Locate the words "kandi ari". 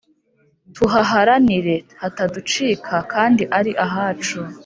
3.13-3.71